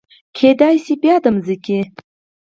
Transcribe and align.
کیدای 0.37 0.75
شي 0.83 0.93
بیا 1.01 1.15
د 1.23 1.25
مځکې 1.35 1.79